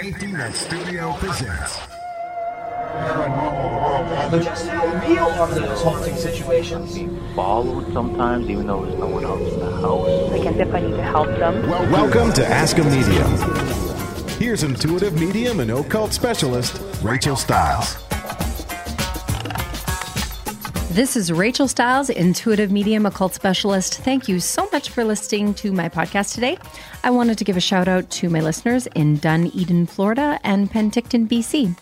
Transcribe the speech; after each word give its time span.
Safety 0.00 0.28
Net 0.28 0.54
Studio 0.54 1.12
presents. 1.14 1.80
But 4.30 4.42
just 4.44 4.68
how 4.68 4.86
real 5.04 5.24
are 5.24 5.48
those 5.48 5.82
haunting 5.82 6.14
situations? 6.14 6.96
followed 7.34 7.92
sometimes, 7.92 8.48
even 8.48 8.68
though 8.68 8.86
there's 8.86 8.96
no 8.96 9.08
one 9.08 9.24
else 9.24 9.52
in 9.52 9.58
the 9.58 9.76
house. 9.80 10.30
I 10.30 10.38
guess 10.38 10.54
if 10.54 10.72
I 10.72 10.82
need 10.82 10.94
to 10.94 11.02
help 11.02 11.26
them. 11.40 11.68
Welcome 11.90 12.32
to 12.34 12.46
Ask 12.46 12.78
a 12.78 12.84
Medium. 12.84 14.38
Here's 14.38 14.62
intuitive 14.62 15.18
medium 15.18 15.58
and 15.58 15.72
occult 15.72 16.12
specialist 16.12 16.80
Rachel 17.02 17.34
Stiles. 17.34 18.07
This 20.98 21.14
is 21.14 21.30
Rachel 21.30 21.68
Stiles, 21.68 22.10
intuitive 22.10 22.72
medium 22.72 23.06
occult 23.06 23.32
specialist. 23.32 23.98
Thank 23.98 24.26
you 24.26 24.40
so 24.40 24.68
much 24.72 24.90
for 24.90 25.04
listening 25.04 25.54
to 25.54 25.70
my 25.70 25.88
podcast 25.88 26.34
today. 26.34 26.58
I 27.04 27.10
wanted 27.10 27.38
to 27.38 27.44
give 27.44 27.56
a 27.56 27.60
shout 27.60 27.86
out 27.86 28.10
to 28.10 28.28
my 28.28 28.40
listeners 28.40 28.88
in 28.96 29.18
Dunedin, 29.18 29.86
Florida 29.86 30.40
and 30.42 30.68
Penticton, 30.68 31.28
BC. 31.28 31.78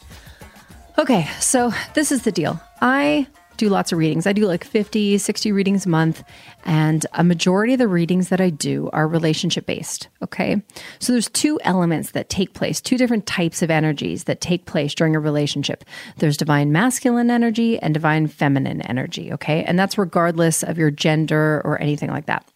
Okay, 0.99 1.27
so 1.41 1.73
this 1.95 2.13
is 2.13 2.25
the 2.25 2.31
deal. 2.31 2.61
I 2.83 3.27
do 3.57 3.69
lots 3.69 3.93
of 3.93 3.99
readings. 3.99 4.27
I 4.27 4.33
do 4.33 4.47
like 4.47 4.65
50, 4.65 5.19
60 5.19 5.53
readings 5.53 5.87
a 5.87 5.89
month, 5.89 6.23
and 6.65 7.07
a 7.13 7.25
majority 7.25 7.73
of 7.75 7.79
the 7.79 7.89
readings 7.89 8.29
that 8.29 8.41
I 8.41 8.51
do 8.51 8.91
are 8.93 9.09
relationship 9.09 9.67
based, 9.67 10.09
okay? 10.23 10.63
So 10.99 11.13
there's 11.13 11.29
two 11.31 11.59
elements 11.65 12.11
that 12.13 12.29
take 12.29 12.55
place, 12.55 12.81
two 12.81 12.99
different 12.99 13.27
types 13.27 13.63
of 13.63 13.71
energies 13.71 14.25
that 14.25 14.41
take 14.41 14.67
place 14.67 14.95
during 14.95 15.17
a 15.17 15.21
relationship. 15.21 15.85
There's 16.19 16.37
divine 16.37 16.73
masculine 16.73 17.31
energy 17.31 17.79
and 17.79 17.95
divine 17.95 18.27
feminine 18.27 18.83
energy, 18.83 19.33
okay? 19.33 19.65
And 19.65 19.79
that's 19.79 19.99
regardless 19.99 20.63
of 20.63 20.79
your 20.79 20.91
gender 20.91 21.63
or 21.65 21.81
anything 21.81 22.11
like 22.11 22.27
that. 22.27 22.47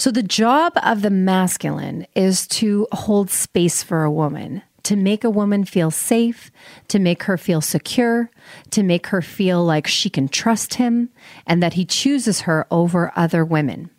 So, 0.00 0.10
the 0.10 0.22
job 0.22 0.72
of 0.82 1.02
the 1.02 1.10
masculine 1.10 2.06
is 2.14 2.46
to 2.46 2.86
hold 2.90 3.28
space 3.30 3.82
for 3.82 4.02
a 4.02 4.10
woman, 4.10 4.62
to 4.84 4.96
make 4.96 5.24
a 5.24 5.30
woman 5.30 5.64
feel 5.64 5.90
safe, 5.90 6.50
to 6.88 6.98
make 6.98 7.24
her 7.24 7.36
feel 7.36 7.60
secure, 7.60 8.30
to 8.70 8.82
make 8.82 9.08
her 9.08 9.22
feel 9.22 9.64
like 9.64 9.86
she 9.86 10.10
can 10.10 10.28
trust 10.28 10.74
him 10.74 11.10
and 11.46 11.62
that 11.62 11.74
he 11.74 11.84
chooses 11.84 12.42
her 12.42 12.66
over 12.70 13.12
other 13.16 13.44
women. 13.44 13.90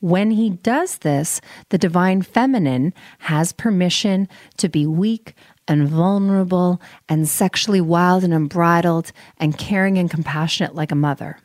When 0.00 0.32
he 0.32 0.50
does 0.50 0.98
this, 0.98 1.40
the 1.70 1.78
divine 1.78 2.22
feminine 2.22 2.92
has 3.20 3.52
permission 3.52 4.28
to 4.58 4.68
be 4.68 4.86
weak 4.86 5.34
and 5.68 5.88
vulnerable 5.88 6.80
and 7.08 7.28
sexually 7.28 7.80
wild 7.80 8.22
and 8.22 8.32
unbridled 8.32 9.12
and 9.38 9.58
caring 9.58 9.98
and 9.98 10.10
compassionate 10.10 10.74
like 10.74 10.92
a 10.92 10.96
mother. 10.96 11.38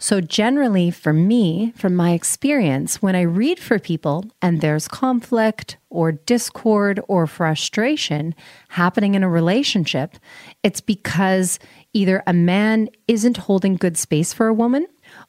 So, 0.00 0.20
generally, 0.20 0.92
for 0.92 1.12
me, 1.12 1.72
from 1.76 1.96
my 1.96 2.12
experience, 2.12 3.02
when 3.02 3.16
I 3.16 3.22
read 3.22 3.58
for 3.58 3.80
people 3.80 4.24
and 4.40 4.60
there's 4.60 4.86
conflict 4.86 5.76
or 5.90 6.12
discord 6.12 7.00
or 7.08 7.26
frustration 7.26 8.36
happening 8.68 9.16
in 9.16 9.24
a 9.24 9.28
relationship, 9.28 10.14
it's 10.62 10.80
because 10.80 11.58
either 11.92 12.22
a 12.28 12.32
man 12.32 12.90
isn't 13.08 13.38
holding 13.38 13.74
good 13.74 13.96
space 13.96 14.32
for 14.32 14.46
a 14.46 14.54
woman 14.54 14.86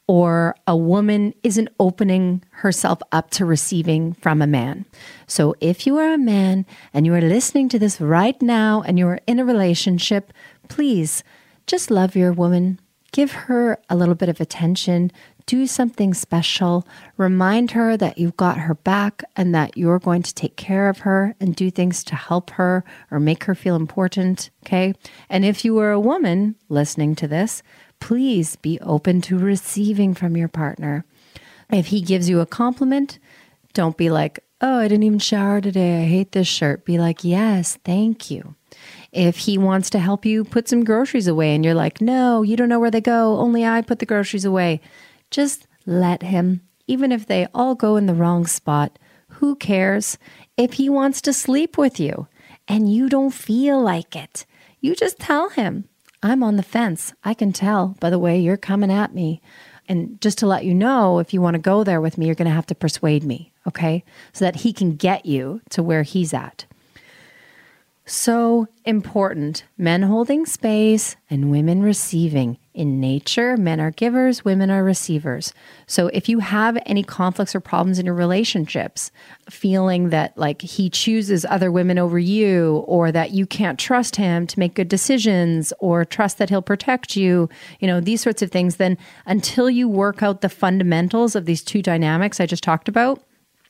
or 0.07 0.55
a 0.67 0.77
woman 0.77 1.33
isn't 1.41 1.69
opening 1.79 2.43
herself 2.51 3.01
up 3.11 3.31
to 3.31 3.45
receiving 3.45 4.13
from 4.13 4.39
a 4.39 4.47
man. 4.47 4.85
So, 5.25 5.55
if 5.61 5.87
you 5.87 5.97
are 5.97 6.13
a 6.13 6.17
man 6.19 6.67
and 6.93 7.07
you 7.07 7.15
are 7.15 7.21
listening 7.21 7.69
to 7.69 7.79
this 7.79 7.99
right 7.99 8.39
now 8.39 8.83
and 8.83 8.99
you 8.99 9.07
are 9.07 9.19
in 9.25 9.39
a 9.39 9.45
relationship, 9.45 10.31
please 10.67 11.23
just 11.65 11.89
love 11.89 12.15
your 12.15 12.33
woman 12.33 12.79
give 13.11 13.31
her 13.31 13.79
a 13.89 13.95
little 13.95 14.15
bit 14.15 14.29
of 14.29 14.39
attention, 14.39 15.11
do 15.45 15.65
something 15.65 16.13
special, 16.13 16.87
remind 17.17 17.71
her 17.71 17.97
that 17.97 18.17
you've 18.17 18.37
got 18.37 18.59
her 18.59 18.75
back 18.75 19.23
and 19.35 19.53
that 19.55 19.75
you're 19.75 19.99
going 19.99 20.21
to 20.21 20.33
take 20.33 20.55
care 20.55 20.89
of 20.89 20.99
her 20.99 21.35
and 21.39 21.55
do 21.55 21.71
things 21.71 22.03
to 22.03 22.15
help 22.15 22.51
her 22.51 22.83
or 23.09 23.19
make 23.19 23.45
her 23.45 23.55
feel 23.55 23.75
important. 23.75 24.51
Okay. 24.65 24.93
And 25.27 25.43
if 25.43 25.65
you 25.65 25.77
are 25.79 25.91
a 25.91 25.99
woman 25.99 26.55
listening 26.69 27.15
to 27.15 27.27
this, 27.27 27.63
please 27.99 28.57
be 28.57 28.79
open 28.81 29.21
to 29.21 29.39
receiving 29.39 30.13
from 30.13 30.37
your 30.37 30.47
partner. 30.47 31.03
If 31.71 31.87
he 31.87 32.01
gives 32.01 32.29
you 32.29 32.39
a 32.39 32.45
compliment, 32.45 33.19
don't 33.73 33.97
be 33.97 34.09
like, 34.09 34.39
oh, 34.61 34.79
I 34.79 34.87
didn't 34.87 35.03
even 35.03 35.19
shower 35.19 35.61
today. 35.61 36.03
I 36.03 36.05
hate 36.05 36.31
this 36.31 36.47
shirt. 36.47 36.85
Be 36.85 36.97
like, 36.97 37.23
yes, 37.23 37.77
thank 37.83 38.29
you. 38.29 38.55
If 39.11 39.37
he 39.37 39.57
wants 39.57 39.89
to 39.91 39.99
help 39.99 40.25
you 40.25 40.43
put 40.43 40.67
some 40.67 40.83
groceries 40.83 41.27
away 41.27 41.55
and 41.55 41.65
you're 41.65 41.73
like, 41.73 41.99
no, 41.99 42.43
you 42.43 42.55
don't 42.55 42.69
know 42.69 42.79
where 42.79 42.91
they 42.91 43.01
go, 43.01 43.37
only 43.39 43.65
I 43.65 43.81
put 43.81 43.99
the 43.99 44.05
groceries 44.05 44.45
away, 44.45 44.81
just 45.31 45.67
let 45.85 46.21
him. 46.21 46.61
Even 46.87 47.11
if 47.11 47.25
they 47.25 47.47
all 47.53 47.75
go 47.75 47.95
in 47.95 48.05
the 48.05 48.13
wrong 48.13 48.45
spot, 48.45 48.99
who 49.27 49.55
cares? 49.55 50.17
If 50.57 50.73
he 50.73 50.89
wants 50.89 51.21
to 51.21 51.33
sleep 51.33 51.77
with 51.77 51.99
you 51.99 52.27
and 52.67 52.93
you 52.93 53.09
don't 53.09 53.33
feel 53.33 53.81
like 53.81 54.15
it, 54.15 54.45
you 54.81 54.95
just 54.95 55.19
tell 55.19 55.49
him, 55.49 55.87
I'm 56.21 56.43
on 56.43 56.57
the 56.57 56.63
fence. 56.63 57.13
I 57.23 57.33
can 57.33 57.53
tell 57.53 57.95
by 57.99 58.09
the 58.09 58.19
way 58.19 58.39
you're 58.39 58.57
coming 58.57 58.91
at 58.91 59.13
me. 59.13 59.41
And 59.87 60.21
just 60.21 60.37
to 60.39 60.47
let 60.47 60.65
you 60.65 60.73
know, 60.73 61.17
if 61.17 61.33
you 61.33 61.41
want 61.41 61.55
to 61.55 61.59
go 61.59 61.83
there 61.83 61.99
with 61.99 62.17
me, 62.17 62.27
you're 62.27 62.35
going 62.35 62.47
to 62.47 62.53
have 62.53 62.67
to 62.67 62.75
persuade 62.75 63.23
me, 63.23 63.51
okay? 63.67 64.03
So 64.33 64.45
that 64.45 64.57
he 64.57 64.71
can 64.71 64.95
get 64.95 65.25
you 65.25 65.61
to 65.71 65.81
where 65.81 66.03
he's 66.03 66.33
at. 66.33 66.65
So 68.09 68.67
important. 68.85 69.65
Men 69.77 70.01
holding 70.01 70.47
space 70.47 71.15
and 71.29 71.51
women 71.51 71.83
receiving. 71.83 72.57
In 72.73 72.99
nature, 72.99 73.55
men 73.55 73.79
are 73.79 73.91
givers, 73.91 74.43
women 74.43 74.71
are 74.71 74.83
receivers. 74.83 75.53
So 75.85 76.07
if 76.07 76.27
you 76.27 76.39
have 76.39 76.81
any 76.87 77.03
conflicts 77.03 77.53
or 77.53 77.59
problems 77.59 77.99
in 77.99 78.07
your 78.07 78.15
relationships, 78.15 79.11
feeling 79.47 80.09
that 80.09 80.35
like 80.39 80.63
he 80.63 80.89
chooses 80.89 81.45
other 81.45 81.71
women 81.71 81.99
over 81.99 82.17
you, 82.17 82.77
or 82.87 83.11
that 83.11 83.29
you 83.29 83.45
can't 83.45 83.77
trust 83.77 84.15
him 84.15 84.47
to 84.47 84.59
make 84.59 84.73
good 84.73 84.87
decisions, 84.87 85.71
or 85.77 86.03
trust 86.03 86.39
that 86.39 86.49
he'll 86.49 86.63
protect 86.63 87.15
you, 87.15 87.47
you 87.79 87.85
know, 87.85 87.99
these 87.99 88.21
sorts 88.21 88.41
of 88.41 88.49
things, 88.49 88.77
then 88.77 88.97
until 89.27 89.69
you 89.69 89.87
work 89.87 90.23
out 90.23 90.41
the 90.41 90.49
fundamentals 90.49 91.35
of 91.35 91.45
these 91.45 91.61
two 91.61 91.83
dynamics 91.83 92.39
I 92.39 92.47
just 92.47 92.63
talked 92.63 92.89
about, 92.89 93.21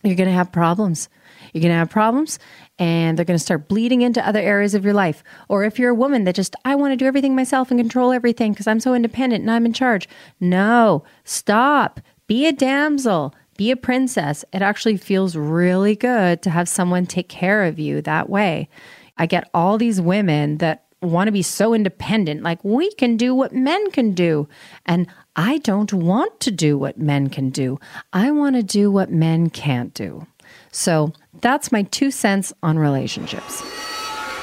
you're 0.02 0.16
going 0.16 0.30
to 0.30 0.34
have 0.34 0.52
problems. 0.52 1.10
You're 1.54 1.62
going 1.62 1.72
to 1.72 1.78
have 1.78 1.90
problems 1.90 2.40
and 2.78 3.18
they're 3.18 3.26
going 3.26 3.38
to 3.38 3.44
start 3.44 3.68
bleeding 3.68 4.02
into 4.02 4.26
other 4.26 4.40
areas 4.40 4.74
of 4.74 4.86
your 4.86 4.94
life. 4.94 5.24
Or 5.48 5.64
if 5.64 5.80
you're 5.80 5.92
a 5.92 5.96
woman 5.96 6.24
that 6.24 6.36
just, 6.36 6.56
I 6.66 6.76
want 6.76 6.92
to 6.94 6.98
do 6.98 7.06
everything 7.06 7.36
myself 7.36 7.72
and 7.72 7.80
control 7.80 8.12
everything 8.12 8.52
because 8.52 8.68
I'm 8.68 8.80
so 8.80 8.94
independent 8.94 9.42
and 9.42 9.52
I'm 9.52 9.66
in 9.66 9.74
charge. 9.74 10.08
No, 10.40 11.04
stop. 11.24 12.00
Be 12.28 12.46
a 12.46 12.52
damsel. 12.52 13.34
Be 13.58 13.72
a 13.72 13.76
princess. 13.76 14.46
It 14.54 14.62
actually 14.62 14.98
feels 14.98 15.36
really 15.36 15.96
good 15.96 16.42
to 16.44 16.50
have 16.50 16.70
someone 16.70 17.06
take 17.06 17.28
care 17.28 17.66
of 17.66 17.78
you 17.78 18.02
that 18.04 18.30
way. 18.30 18.70
I 19.18 19.26
get 19.26 19.50
all 19.54 19.78
these 19.78 20.00
women 20.00 20.60
that 20.60 20.86
want 21.02 21.28
to 21.28 21.32
be 21.32 21.42
so 21.42 21.74
independent, 21.74 22.44
like 22.44 22.64
we 22.64 22.92
can 22.94 23.18
do 23.18 23.34
what 23.34 23.54
men 23.54 23.92
can 23.92 24.14
do. 24.14 24.48
And 24.86 25.08
I 25.36 25.60
don't 25.60 25.92
want 25.94 26.40
to 26.42 26.52
do 26.52 26.78
what 26.78 26.98
men 26.98 27.30
can 27.30 27.50
do. 27.50 27.80
I 28.14 28.32
want 28.32 28.56
to 28.56 28.64
do 28.64 28.92
what 28.92 29.12
men 29.12 29.50
can't 29.50 29.94
do. 29.94 30.28
So 30.72 31.14
that's 31.42 31.72
my 31.72 31.84
two 31.84 32.12
cents 32.12 32.54
on 32.62 32.78
relationships. 32.78 33.64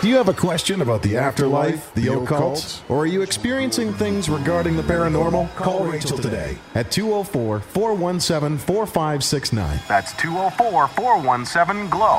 Do 0.02 0.08
you 0.08 0.16
have 0.16 0.28
a 0.28 0.34
question 0.34 0.82
about 0.82 1.02
the 1.02 1.16
afterlife, 1.16 1.92
the 1.94 2.12
occult, 2.12 2.82
or 2.90 2.98
are 2.98 3.06
you 3.06 3.22
experiencing 3.22 3.94
things 3.94 4.28
regarding 4.28 4.76
the 4.76 4.82
paranormal? 4.82 5.54
Call 5.56 5.86
Rachel 5.86 6.18
today 6.18 6.58
at 6.74 6.90
204 6.90 7.60
417 7.60 8.58
4569. 8.58 9.80
That's 9.88 10.12
204 10.18 10.88
417 10.88 11.88
GLOW. 11.88 12.18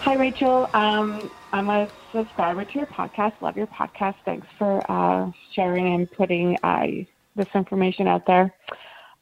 Hi, 0.00 0.14
Rachel. 0.14 0.70
Um, 0.72 1.30
I'm 1.52 1.68
a 1.68 1.86
subscriber 2.12 2.64
to 2.64 2.78
your 2.78 2.86
podcast. 2.86 3.34
Love 3.42 3.58
your 3.58 3.66
podcast. 3.66 4.14
Thanks 4.24 4.46
for 4.56 4.82
uh, 4.90 5.30
sharing 5.52 5.94
and 5.94 6.10
putting 6.10 6.56
uh, 6.62 6.86
this 7.36 7.48
information 7.54 8.08
out 8.08 8.24
there. 8.24 8.54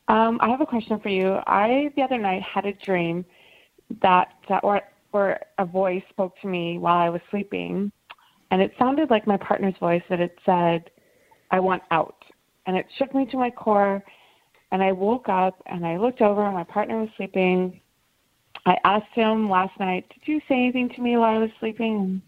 Um, 0.06 0.38
I 0.40 0.48
have 0.48 0.60
a 0.60 0.66
question 0.66 1.00
for 1.00 1.08
you. 1.08 1.40
I, 1.46 1.90
the 1.96 2.02
other 2.02 2.18
night, 2.18 2.42
had 2.42 2.66
a 2.66 2.72
dream 2.72 3.24
that, 4.02 4.28
or, 4.62 4.82
or 5.12 5.38
a 5.58 5.64
voice 5.64 6.02
spoke 6.10 6.34
to 6.40 6.48
me 6.48 6.78
while 6.78 6.96
I 6.96 7.08
was 7.08 7.20
sleeping, 7.30 7.92
and 8.50 8.62
it 8.62 8.72
sounded 8.78 9.10
like 9.10 9.26
my 9.26 9.36
partner's 9.36 9.76
voice 9.78 10.02
that 10.08 10.20
it 10.20 10.38
said, 10.44 10.90
I 11.50 11.60
want 11.60 11.82
out. 11.90 12.22
And 12.66 12.76
it 12.76 12.86
shook 12.98 13.14
me 13.14 13.26
to 13.26 13.36
my 13.36 13.50
core, 13.50 14.02
and 14.72 14.82
I 14.82 14.92
woke 14.92 15.28
up 15.28 15.62
and 15.66 15.86
I 15.86 15.96
looked 15.96 16.20
over, 16.20 16.44
and 16.44 16.54
my 16.54 16.64
partner 16.64 17.00
was 17.00 17.08
sleeping. 17.16 17.80
I 18.66 18.76
asked 18.84 19.14
him 19.14 19.48
last 19.48 19.78
night, 19.78 20.08
Did 20.12 20.26
you 20.26 20.40
say 20.48 20.54
anything 20.54 20.88
to 20.90 21.00
me 21.00 21.16
while 21.16 21.36
I 21.36 21.38
was 21.38 21.50
sleeping? 21.60 22.20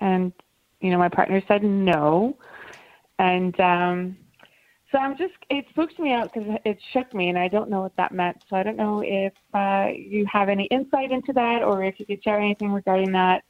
And, 0.00 0.32
you 0.80 0.90
know, 0.90 0.98
my 0.98 1.08
partner 1.08 1.42
said 1.48 1.62
no. 1.62 2.36
And, 3.18 3.58
um, 3.60 4.16
so 4.92 4.98
I'm 4.98 5.16
just, 5.16 5.34
it 5.50 5.64
spooked 5.70 5.98
me 5.98 6.12
out 6.12 6.32
because 6.32 6.48
it 6.64 6.78
shook 6.92 7.12
me 7.12 7.28
and 7.28 7.38
I 7.38 7.48
don't 7.48 7.68
know 7.68 7.82
what 7.82 7.96
that 7.96 8.12
meant. 8.12 8.36
So 8.48 8.56
I 8.56 8.62
don't 8.62 8.76
know 8.76 9.02
if 9.04 9.32
uh, 9.52 9.88
you 9.96 10.26
have 10.30 10.48
any 10.48 10.64
insight 10.66 11.10
into 11.10 11.32
that 11.32 11.62
or 11.62 11.82
if 11.82 11.98
you 11.98 12.06
could 12.06 12.22
share 12.22 12.38
anything 12.38 12.72
regarding 12.72 13.12
that. 13.12 13.42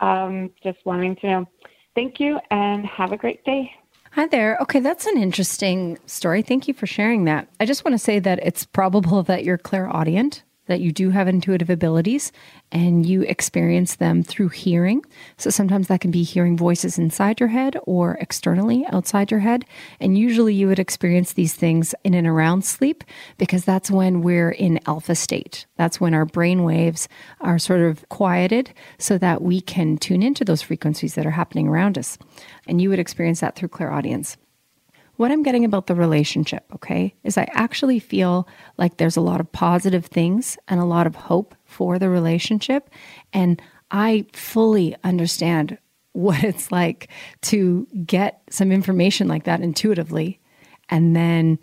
Um, 0.00 0.50
just 0.62 0.78
wanting 0.84 1.16
to 1.16 1.26
know. 1.26 1.48
Thank 1.94 2.20
you 2.20 2.38
and 2.50 2.86
have 2.86 3.12
a 3.12 3.16
great 3.16 3.44
day. 3.44 3.72
Hi 4.12 4.26
there. 4.26 4.56
Okay, 4.62 4.80
that's 4.80 5.06
an 5.06 5.18
interesting 5.18 5.98
story. 6.06 6.42
Thank 6.42 6.68
you 6.68 6.74
for 6.74 6.86
sharing 6.86 7.24
that. 7.24 7.48
I 7.60 7.66
just 7.66 7.84
want 7.84 7.94
to 7.94 7.98
say 7.98 8.18
that 8.20 8.38
it's 8.42 8.64
probable 8.64 9.22
that 9.24 9.44
you're 9.44 9.58
clairaudient. 9.58 10.42
That 10.66 10.80
you 10.80 10.92
do 10.92 11.10
have 11.10 11.28
intuitive 11.28 11.70
abilities 11.70 12.32
and 12.72 13.06
you 13.06 13.22
experience 13.22 13.96
them 13.96 14.22
through 14.22 14.48
hearing. 14.48 15.04
So 15.36 15.50
sometimes 15.50 15.88
that 15.88 16.00
can 16.00 16.10
be 16.10 16.22
hearing 16.22 16.56
voices 16.56 16.98
inside 16.98 17.40
your 17.40 17.48
head 17.48 17.76
or 17.84 18.14
externally 18.20 18.84
outside 18.90 19.30
your 19.30 19.40
head. 19.40 19.64
And 20.00 20.18
usually 20.18 20.54
you 20.54 20.68
would 20.68 20.78
experience 20.78 21.32
these 21.32 21.54
things 21.54 21.94
in 22.04 22.14
and 22.14 22.26
around 22.26 22.64
sleep 22.64 23.04
because 23.38 23.64
that's 23.64 23.90
when 23.90 24.22
we're 24.22 24.50
in 24.50 24.80
alpha 24.86 25.14
state. 25.14 25.66
That's 25.76 26.00
when 26.00 26.14
our 26.14 26.24
brain 26.24 26.64
waves 26.64 27.08
are 27.40 27.58
sort 27.58 27.80
of 27.80 28.08
quieted 28.08 28.72
so 28.98 29.18
that 29.18 29.42
we 29.42 29.60
can 29.60 29.98
tune 29.98 30.22
into 30.22 30.44
those 30.44 30.62
frequencies 30.62 31.14
that 31.14 31.26
are 31.26 31.30
happening 31.30 31.68
around 31.68 31.98
us. 31.98 32.18
And 32.66 32.80
you 32.80 32.90
would 32.90 32.98
experience 32.98 33.40
that 33.40 33.54
through 33.54 33.68
clairaudience 33.68 34.36
what 35.16 35.30
I'm 35.30 35.42
getting 35.42 35.64
about 35.64 35.86
the 35.86 35.94
relationship, 35.94 36.64
okay, 36.74 37.14
is 37.24 37.38
I 37.38 37.48
actually 37.52 37.98
feel 37.98 38.46
like 38.76 38.96
there's 38.96 39.16
a 39.16 39.22
lot 39.22 39.40
of 39.40 39.50
positive 39.52 40.06
things 40.06 40.58
and 40.68 40.80
a 40.80 40.84
lot 40.84 41.06
of 41.06 41.14
hope 41.14 41.54
for 41.64 41.98
the 41.98 42.08
relationship. 42.08 42.90
And 43.32 43.60
I 43.90 44.26
fully 44.32 44.96
understand 45.04 45.78
what 46.12 46.42
it's 46.42 46.72
like 46.72 47.08
to 47.42 47.86
get 48.06 48.40
some 48.48 48.72
information 48.72 49.28
like 49.28 49.44
that 49.44 49.60
intuitively. 49.60 50.40
And 50.88 51.14
then 51.14 51.58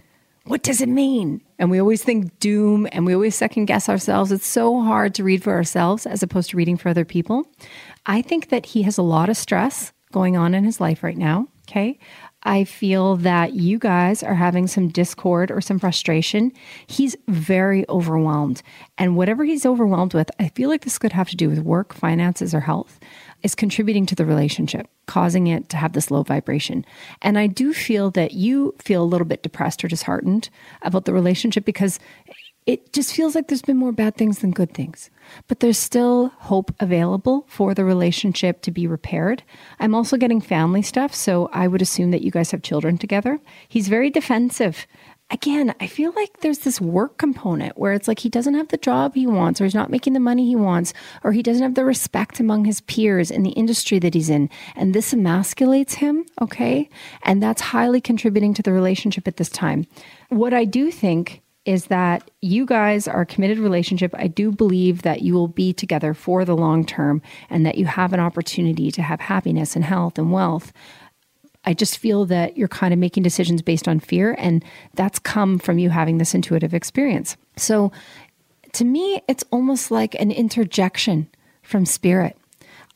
what 0.45 0.61
does 0.61 0.81
it 0.81 0.89
mean? 0.89 1.41
And 1.57 1.71
we 1.71 1.79
always 1.79 2.03
think 2.03 2.37
doom 2.39 2.87
and 2.91 3.05
we 3.05 3.13
always 3.13 3.35
second 3.35 3.65
guess 3.65 3.87
ourselves. 3.87 4.31
It's 4.31 4.45
so 4.45 4.81
hard 4.81 5.15
to 5.15 5.23
read 5.23 5.41
for 5.41 5.53
ourselves 5.53 6.05
as 6.05 6.21
opposed 6.21 6.49
to 6.49 6.57
reading 6.57 6.77
for 6.77 6.89
other 6.89 7.05
people. 7.05 7.47
I 8.05 8.21
think 8.21 8.49
that 8.49 8.65
he 8.67 8.83
has 8.83 8.97
a 8.97 9.03
lot 9.03 9.29
of 9.29 9.37
stress 9.37 9.93
going 10.11 10.35
on 10.37 10.53
in 10.53 10.65
his 10.65 10.81
life 10.81 11.01
right 11.01 11.17
now. 11.17 11.47
Okay. 11.67 11.97
I 12.43 12.65
feel 12.65 13.15
that 13.17 13.53
you 13.53 13.79
guys 13.79 14.21
are 14.21 14.35
having 14.35 14.67
some 14.67 14.89
discord 14.89 15.49
or 15.49 15.61
some 15.61 15.79
frustration. 15.79 16.51
He's 16.87 17.15
very 17.27 17.87
overwhelmed. 17.89 18.61
And 18.97 19.15
whatever 19.15 19.45
he's 19.45 19.65
overwhelmed 19.65 20.13
with, 20.13 20.29
I 20.39 20.49
feel 20.49 20.69
like 20.69 20.81
this 20.81 20.99
could 20.99 21.13
have 21.13 21.29
to 21.29 21.37
do 21.37 21.49
with 21.49 21.59
work, 21.59 21.93
finances, 21.93 22.53
or 22.53 22.61
health, 22.61 22.99
is 23.43 23.55
contributing 23.55 24.05
to 24.07 24.15
the 24.15 24.25
relationship, 24.25 24.87
causing 25.05 25.47
it 25.47 25.69
to 25.69 25.77
have 25.77 25.93
this 25.93 26.11
low 26.11 26.23
vibration. 26.23 26.85
And 27.21 27.37
I 27.39 27.47
do 27.47 27.73
feel 27.73 28.11
that 28.11 28.33
you 28.33 28.75
feel 28.79 29.03
a 29.03 29.05
little 29.05 29.27
bit 29.27 29.43
depressed 29.43 29.83
or 29.83 29.87
disheartened 29.87 30.49
about 30.81 31.05
the 31.05 31.13
relationship 31.13 31.65
because 31.65 31.99
it 32.65 32.93
just 32.93 33.13
feels 33.13 33.35
like 33.35 33.47
there's 33.47 33.61
been 33.61 33.77
more 33.77 33.91
bad 33.91 34.15
things 34.15 34.39
than 34.39 34.51
good 34.51 34.73
things. 34.73 35.09
But 35.47 35.59
there's 35.59 35.77
still 35.77 36.29
hope 36.37 36.73
available 36.79 37.45
for 37.47 37.73
the 37.73 37.85
relationship 37.85 38.61
to 38.61 38.71
be 38.71 38.87
repaired. 38.87 39.43
I'm 39.79 39.95
also 39.95 40.17
getting 40.17 40.41
family 40.41 40.81
stuff, 40.81 41.13
so 41.13 41.49
I 41.51 41.67
would 41.67 41.81
assume 41.81 42.11
that 42.11 42.21
you 42.21 42.31
guys 42.31 42.51
have 42.51 42.61
children 42.61 42.97
together. 42.97 43.39
He's 43.67 43.87
very 43.87 44.09
defensive. 44.09 44.87
Again, 45.29 45.73
I 45.79 45.87
feel 45.87 46.11
like 46.15 46.41
there's 46.41 46.59
this 46.59 46.79
work 46.79 47.17
component 47.17 47.77
where 47.77 47.93
it's 47.93 48.07
like 48.07 48.19
he 48.19 48.29
doesn't 48.29 48.53
have 48.53 48.67
the 48.67 48.77
job 48.77 49.15
he 49.15 49.25
wants, 49.25 49.59
or 49.59 49.63
he's 49.63 49.73
not 49.73 49.89
making 49.89 50.13
the 50.13 50.19
money 50.19 50.45
he 50.45 50.55
wants, 50.55 50.93
or 51.23 51.31
he 51.31 51.41
doesn't 51.41 51.63
have 51.63 51.75
the 51.75 51.85
respect 51.85 52.39
among 52.39 52.65
his 52.65 52.81
peers 52.81 53.31
in 53.31 53.43
the 53.43 53.51
industry 53.51 53.99
that 53.99 54.13
he's 54.13 54.29
in. 54.29 54.49
And 54.75 54.93
this 54.93 55.13
emasculates 55.13 55.95
him, 55.95 56.25
okay? 56.41 56.89
And 57.23 57.41
that's 57.41 57.61
highly 57.61 57.99
contributing 57.99 58.53
to 58.53 58.61
the 58.61 58.73
relationship 58.73 59.27
at 59.27 59.37
this 59.37 59.49
time. 59.49 59.87
What 60.29 60.53
I 60.53 60.65
do 60.65 60.91
think 60.91 61.41
is 61.65 61.85
that 61.85 62.29
you 62.41 62.65
guys 62.65 63.07
are 63.07 63.21
a 63.21 63.25
committed 63.25 63.57
relationship. 63.57 64.13
I 64.17 64.27
do 64.27 64.51
believe 64.51 65.03
that 65.03 65.21
you 65.21 65.33
will 65.33 65.47
be 65.47 65.71
together 65.71 66.13
for 66.13 66.43
the 66.43 66.55
long 66.55 66.85
term 66.85 67.21
and 67.49 67.65
that 67.65 67.77
you 67.77 67.85
have 67.85 68.11
an 68.13 68.19
opportunity 68.19 68.91
to 68.91 69.01
have 69.01 69.21
happiness 69.21 69.75
and 69.75 69.85
health 69.85 70.17
and 70.17 70.31
wealth. 70.31 70.73
I 71.65 71.73
just 71.73 71.97
feel 71.97 72.25
that 72.25 72.57
you're 72.57 72.67
kind 72.67 72.93
of 72.93 72.99
making 72.99 73.23
decisions 73.23 73.61
based 73.61 73.87
on 73.87 74.01
fear, 74.01 74.35
and 74.37 74.65
that's 74.95 75.17
come 75.19 75.59
from 75.59 75.79
you 75.79 75.89
having 75.89 76.17
this 76.17 76.33
intuitive 76.33 76.73
experience. 76.73 77.37
So, 77.55 77.91
to 78.73 78.83
me, 78.83 79.21
it's 79.27 79.45
almost 79.51 79.91
like 79.91 80.15
an 80.15 80.31
interjection 80.31 81.29
from 81.61 81.85
spirit. 81.85 82.37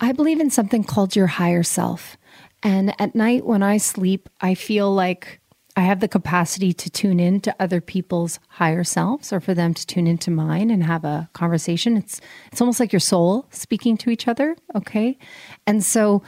I 0.01 0.11
believe 0.11 0.39
in 0.39 0.49
something 0.49 0.83
called 0.83 1.15
your 1.15 1.27
higher 1.27 1.63
self. 1.63 2.17
And 2.63 2.99
at 2.99 3.15
night 3.15 3.45
when 3.45 3.63
I 3.63 3.77
sleep, 3.77 4.27
I 4.41 4.55
feel 4.55 4.93
like 4.93 5.39
I 5.77 5.81
have 5.81 5.99
the 5.99 6.07
capacity 6.07 6.73
to 6.73 6.89
tune 6.89 7.19
in 7.19 7.39
to 7.41 7.55
other 7.59 7.81
people's 7.81 8.39
higher 8.49 8.83
selves 8.83 9.31
or 9.31 9.39
for 9.39 9.53
them 9.53 9.75
to 9.75 9.85
tune 9.85 10.07
into 10.07 10.31
mine 10.31 10.71
and 10.71 10.83
have 10.83 11.05
a 11.05 11.29
conversation. 11.33 11.95
It's 11.95 12.19
it's 12.51 12.59
almost 12.59 12.79
like 12.79 12.91
your 12.91 12.99
soul 12.99 13.45
speaking 13.51 13.95
to 13.97 14.09
each 14.09 14.27
other, 14.27 14.57
okay? 14.73 15.19
And 15.67 15.85
so 15.85 16.23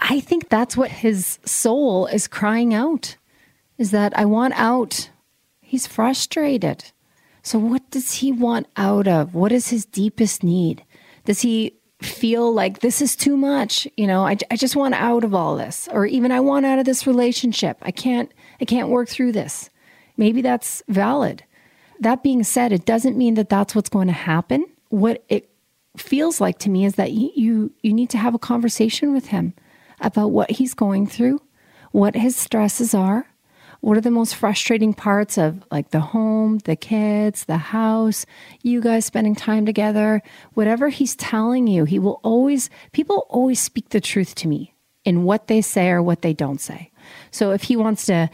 I 0.00 0.18
think 0.18 0.48
that's 0.48 0.76
what 0.76 0.90
his 0.90 1.38
soul 1.44 2.06
is 2.06 2.26
crying 2.26 2.74
out 2.74 3.16
is 3.78 3.92
that 3.92 4.18
I 4.18 4.24
want 4.24 4.54
out. 4.58 5.10
He's 5.60 5.86
frustrated. 5.86 6.90
So 7.42 7.56
what 7.56 7.88
does 7.92 8.14
he 8.14 8.32
want 8.32 8.66
out 8.76 9.06
of? 9.06 9.32
What 9.32 9.52
is 9.52 9.68
his 9.68 9.86
deepest 9.86 10.42
need? 10.42 10.84
Does 11.24 11.40
he 11.42 11.76
feel 12.02 12.52
like 12.52 12.80
this 12.80 13.00
is 13.00 13.14
too 13.14 13.36
much? 13.36 13.86
You 13.96 14.08
know, 14.08 14.26
I, 14.26 14.36
I 14.50 14.56
just 14.56 14.74
want 14.74 14.94
out 14.94 15.22
of 15.22 15.34
all 15.34 15.56
this, 15.56 15.88
or 15.92 16.04
even 16.04 16.32
I 16.32 16.40
want 16.40 16.66
out 16.66 16.80
of 16.80 16.84
this 16.84 17.06
relationship. 17.06 17.78
I 17.82 17.92
can't 17.92 18.32
I 18.60 18.64
can't 18.64 18.88
work 18.88 19.08
through 19.08 19.32
this. 19.32 19.70
Maybe 20.16 20.42
that's 20.42 20.82
valid. 20.88 21.44
That 22.00 22.22
being 22.22 22.44
said, 22.44 22.72
it 22.72 22.84
doesn't 22.84 23.16
mean 23.16 23.34
that 23.34 23.48
that's 23.48 23.74
what's 23.74 23.88
going 23.88 24.08
to 24.08 24.12
happen. 24.12 24.66
What 24.88 25.24
it 25.28 25.50
feels 25.96 26.40
like 26.40 26.58
to 26.60 26.70
me 26.70 26.84
is 26.84 26.94
that 26.94 27.12
you 27.12 27.72
you 27.82 27.92
need 27.92 28.10
to 28.10 28.18
have 28.18 28.34
a 28.34 28.38
conversation 28.38 29.12
with 29.12 29.26
him 29.26 29.54
about 30.00 30.28
what 30.28 30.50
he's 30.50 30.74
going 30.74 31.06
through, 31.06 31.40
what 31.92 32.14
his 32.14 32.36
stresses 32.36 32.94
are, 32.94 33.26
what 33.80 33.96
are 33.96 34.02
the 34.02 34.10
most 34.10 34.34
frustrating 34.34 34.94
parts 34.94 35.38
of 35.38 35.64
like 35.70 35.90
the 35.90 36.00
home, 36.00 36.58
the 36.58 36.76
kids, 36.76 37.44
the 37.44 37.56
house, 37.56 38.26
you 38.62 38.80
guys 38.80 39.04
spending 39.04 39.34
time 39.34 39.66
together, 39.66 40.22
whatever 40.54 40.88
he's 40.88 41.16
telling 41.16 41.66
you, 41.66 41.84
he 41.84 41.98
will 41.98 42.20
always 42.22 42.70
people 42.92 43.26
always 43.28 43.60
speak 43.60 43.88
the 43.90 44.00
truth 44.00 44.34
to 44.36 44.48
me 44.48 44.74
in 45.04 45.24
what 45.24 45.46
they 45.46 45.60
say 45.62 45.88
or 45.88 46.02
what 46.02 46.22
they 46.22 46.34
don't 46.34 46.60
say. 46.60 46.89
So 47.30 47.52
if 47.52 47.62
he 47.64 47.76
wants 47.76 48.06
to 48.06 48.30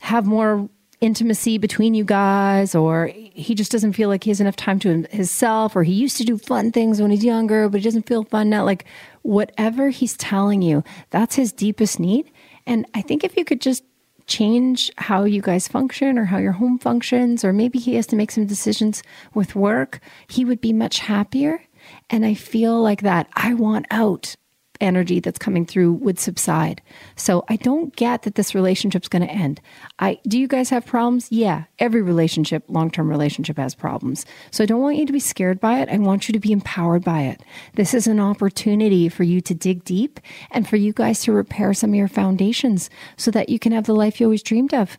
have 0.00 0.26
more 0.26 0.68
intimacy 1.00 1.56
between 1.56 1.94
you 1.94 2.04
guys, 2.04 2.74
or 2.74 3.10
he 3.14 3.54
just 3.54 3.72
doesn't 3.72 3.94
feel 3.94 4.08
like 4.08 4.24
he 4.24 4.30
has 4.30 4.40
enough 4.40 4.56
time 4.56 4.78
to 4.80 5.06
himself, 5.10 5.74
or 5.74 5.82
he 5.82 5.92
used 5.92 6.16
to 6.18 6.24
do 6.24 6.36
fun 6.36 6.70
things 6.72 7.00
when 7.00 7.10
he's 7.10 7.24
younger, 7.24 7.68
but 7.68 7.80
he 7.80 7.84
doesn't 7.84 8.06
feel 8.06 8.24
fun 8.24 8.50
now. 8.50 8.64
Like 8.64 8.84
whatever 9.22 9.88
he's 9.88 10.16
telling 10.16 10.60
you, 10.62 10.84
that's 11.08 11.36
his 11.36 11.52
deepest 11.52 11.98
need. 11.98 12.30
And 12.66 12.86
I 12.94 13.00
think 13.00 13.24
if 13.24 13.36
you 13.36 13.44
could 13.44 13.60
just 13.60 13.82
change 14.26 14.92
how 14.98 15.24
you 15.24 15.40
guys 15.40 15.66
function 15.66 16.18
or 16.18 16.26
how 16.26 16.38
your 16.38 16.52
home 16.52 16.78
functions, 16.78 17.44
or 17.44 17.52
maybe 17.52 17.78
he 17.78 17.94
has 17.94 18.06
to 18.08 18.16
make 18.16 18.30
some 18.30 18.46
decisions 18.46 19.02
with 19.34 19.56
work, 19.56 20.00
he 20.28 20.44
would 20.44 20.60
be 20.60 20.72
much 20.72 20.98
happier. 20.98 21.62
And 22.10 22.26
I 22.26 22.34
feel 22.34 22.80
like 22.80 23.00
that 23.02 23.26
I 23.34 23.54
want 23.54 23.86
out 23.90 24.34
energy 24.80 25.20
that's 25.20 25.38
coming 25.38 25.66
through 25.66 25.92
would 25.94 26.18
subside. 26.18 26.82
So 27.16 27.44
I 27.48 27.56
don't 27.56 27.94
get 27.96 28.22
that 28.22 28.34
this 28.34 28.54
relationship's 28.54 29.08
going 29.08 29.26
to 29.26 29.32
end. 29.32 29.60
I 29.98 30.18
do 30.26 30.38
you 30.38 30.48
guys 30.48 30.70
have 30.70 30.86
problems? 30.86 31.30
Yeah, 31.30 31.64
every 31.78 32.02
relationship, 32.02 32.64
long-term 32.68 33.08
relationship 33.08 33.56
has 33.56 33.74
problems. 33.74 34.26
So 34.50 34.62
I 34.62 34.66
don't 34.66 34.80
want 34.80 34.96
you 34.96 35.06
to 35.06 35.12
be 35.12 35.20
scared 35.20 35.60
by 35.60 35.80
it. 35.80 35.88
I 35.88 35.98
want 35.98 36.28
you 36.28 36.32
to 36.32 36.40
be 36.40 36.52
empowered 36.52 37.04
by 37.04 37.22
it. 37.22 37.42
This 37.74 37.94
is 37.94 38.06
an 38.06 38.20
opportunity 38.20 39.08
for 39.08 39.22
you 39.22 39.40
to 39.42 39.54
dig 39.54 39.84
deep 39.84 40.20
and 40.50 40.68
for 40.68 40.76
you 40.76 40.92
guys 40.92 41.20
to 41.22 41.32
repair 41.32 41.74
some 41.74 41.90
of 41.90 41.96
your 41.96 42.08
foundations 42.08 42.90
so 43.16 43.30
that 43.30 43.48
you 43.48 43.58
can 43.58 43.72
have 43.72 43.86
the 43.86 43.94
life 43.94 44.20
you 44.20 44.26
always 44.26 44.42
dreamed 44.42 44.74
of. 44.74 44.98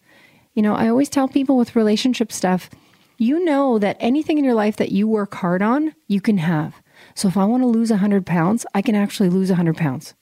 You 0.54 0.62
know, 0.62 0.76
I 0.76 0.90
always 0.90 1.10
tell 1.10 1.28
people 1.28 1.58
with 1.58 1.76
relationship 1.76 2.32
stuff, 2.32 2.70
you 3.18 3.44
know 3.46 3.78
that 3.80 3.98
anything 4.00 4.38
in 4.38 4.44
your 4.44 4.56
life 4.56 4.78
that 4.78 4.92
you 4.92 5.08
work 5.08 5.36
hard 5.36 5.62
on, 5.62 5.94
you 6.08 6.20
can 6.20 6.40
have. 6.40 6.81
So 7.16 7.28
if 7.28 7.38
I 7.38 7.46
want 7.46 7.64
to 7.64 7.68
lose 7.68 7.90
100 7.90 8.26
pounds, 8.26 8.66
I 8.74 8.82
can 8.82 8.96
actually 8.96 9.30
lose 9.30 9.50
100 9.50 9.78
pounds. 9.78 10.14